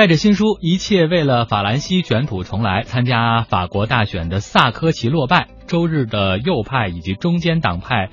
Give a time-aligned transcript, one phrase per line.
[0.00, 5.48] 带着新书《一切为了法兰西》卷土重来，参加法国大选的萨科齐落败。
[5.66, 8.08] 周日的右派以及中间党派。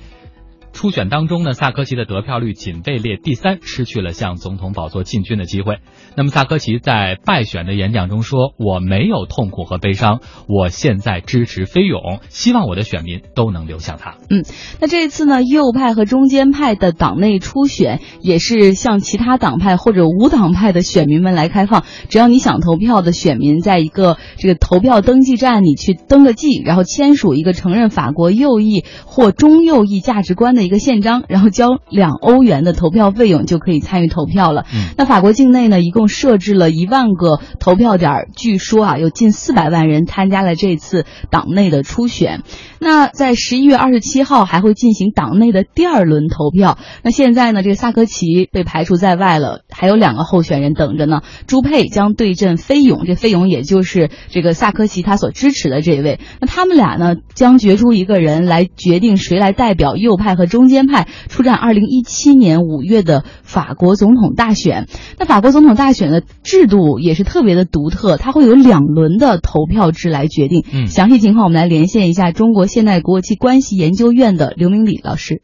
[0.72, 5.78] 初选当中呢，萨科齐的得票率仅位列第三，失去了向总统宝座进军的机会。
[6.14, 14.44] 那么萨科齐在败选的演讲中说：“我没有痛苦和悲伤，我现在支持菲勇，希望我的选民都能流向他。”嗯，
[14.80, 30.68] 那这一次呢，右派和中间派的党内初选也是向其他党派或者无党派的选民们来开放，只要你想投票的选民，在一个这个投票登记站你去登个记，然后签署一个承认法国右翼或中右翼价值观的。
[30.68, 34.66] 一个宪章，然后交两欧元的投票费用就可以参与投票了。
[34.98, 42.42] 那法国境内呢，一共设置了一万个投票点，据说啊，有近四百万人参加了这次党内的初选。
[42.80, 46.76] 那在十一月二十七号还会进行党内的第二轮投票。
[47.02, 51.22] 那现在呢，这个萨科齐被排除在外了，还有两个候选人等着呢。
[51.46, 56.20] 朱佩将对阵菲勇，这菲勇也就是这个萨科齐他所支持的这位。
[56.42, 60.68] 那他们俩呢，将决出一个人来决定谁来代表右派和中。
[60.68, 64.84] 间派出战二零一七年五月的法国总统大选。
[65.18, 70.62] 那法国总统大选的制度也是特别的独特，它会有两轮的投票制来决定。
[70.68, 75.40] 嗯，详细情况我们来连线一下中国现代国际关系研究院的刘明礼老师。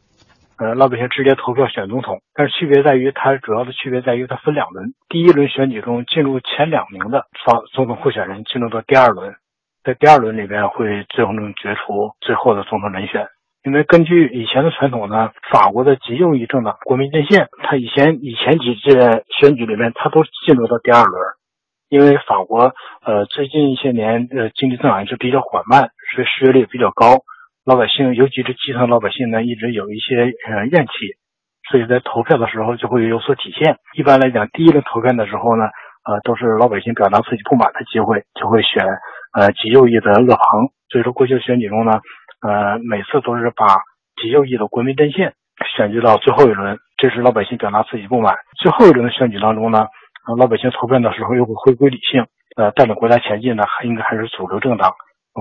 [0.61, 4.93] 呃，老百姓直接投票选总统，但是区别在于，它主要的区别在于它分两轮。
[5.09, 9.33] 第一轮选举中进入前两名的法总统候选人进入到第二轮，
[9.83, 13.25] 在第二轮里边会最终决出最后的总统人选。
[13.65, 21.19] 因为根据以前的传统呢，法国的极右翼政党国民阵线，它以前以前几届选举里面，它都进入到第二轮。
[21.89, 27.25] 因为法国呃最近一些年呃经济增长一直比较缓慢，所以失业率比较高，
[27.65, 31.17] 老百姓尤其是基层老百姓呢一直有一些呃怨气，
[31.71, 33.77] 所以在投票的时候就会有所体现。
[33.97, 35.65] 一般来讲，第一轮投票的时候呢，
[36.05, 38.85] 呃都是老百姓表达自己不满的机会，就会选
[39.33, 40.69] 呃极右翼的勒庞。
[40.89, 42.01] 所以说过去的选举中呢。
[42.45, 43.65] 呃，每次都是把
[44.21, 45.33] 极右翼的国民阵线
[45.75, 48.35] 选举到最后一轮，这是老百姓表达自己不满。
[48.61, 49.87] 最后一轮的选举当中呢，
[50.37, 54.93] 老百姓投票的时候又会回归理性，呃，带领国家前进呢，还应该还是主流政党。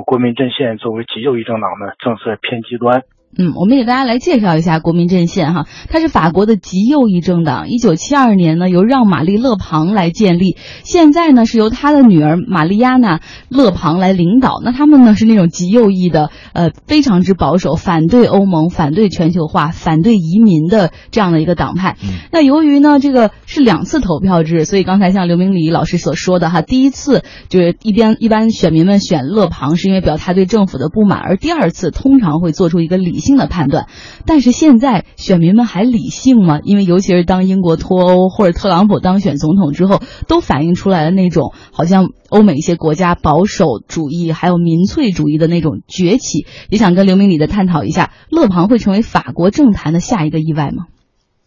[0.06, 3.03] 国民阵线作为极右翼政党呢，政策偏极端。
[3.37, 7.69] 嗯，我们给大家来介绍一下国民阵线哈，它是法国的极右翼政党。
[7.69, 13.19] 一九七二年呢，由让·玛丽·勒庞来建立，现在呢是由他的女儿玛丽亚娜·
[13.49, 14.61] 勒庞来领导。
[14.62, 21.97] 那他们呢是那种极右翼的，呃，非常之保守，反对欧盟、反对全球化、反对移民的这样的一个党派。
[22.31, 33.23] 那由于呢这个是两次投票制，所以刚才像刘明礼老师所说的哈，第一次就是一边一般选民们选勒庞是因为表他对政府的不满，而第二次通常会做出一个理。
[33.24, 33.88] 性的判断，
[34.26, 36.60] 但是现在选民们还理性吗？
[36.62, 46.46] 因为尤其是当英国脱欧或者特朗普当选总统之后，都反映出来了那种好像欧美一些国家保守主义还有民粹主义的那种崛起。
[46.70, 50.86] 也想跟刘明礼的探讨一下，勒庞会成为法国政坛的下一个意外吗？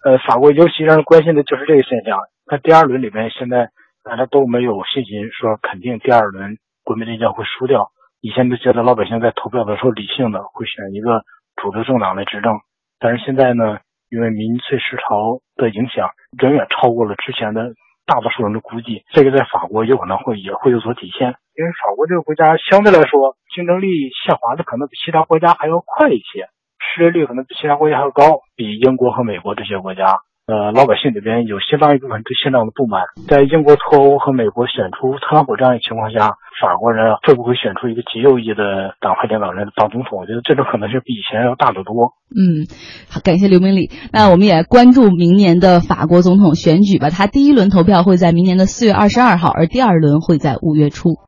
[0.03, 2.17] 呃，法国尤其让人关心的就是这个现象。
[2.49, 3.69] 那第二轮里面，现在
[4.03, 7.91] 大家都没有信心说肯定第二轮国民力量会输掉。
[8.19, 11.21] 以前都觉得老百姓在投票的时候理性的会选一个。
[11.57, 12.59] 主流政党来执政，
[12.99, 13.79] 但是现在呢，
[14.09, 16.09] 因为民粹时潮的影响，
[16.41, 17.73] 远远超过了之前的
[18.05, 19.03] 大多数人的估计。
[19.11, 23.87] 这个在法国有可能会也会有所体现，因为法国这个国家相对来说竞争力
[24.25, 26.47] 下滑的可能比其他国家还要快一些，
[26.79, 30.19] 失业率可能比其他国家还要高，比英国和美国这些国家。
[30.47, 40.17] 呃，老百姓里边有相当一部分对现状的不满，在英国脱欧和美国选出特朗普这样的情况下，法国人会不会选出一个极右翼的党派领导人当总统？
[40.17, 42.15] 我觉得这种可能性比以前要大得多。
[42.31, 42.63] 嗯，
[43.11, 43.91] 好，感谢刘明礼。
[44.13, 47.09] 那我们也关注明年的法国总统选举吧。
[47.09, 51.19] 他第一轮投票会在明年的四月二十二号，而第二轮会在五月初。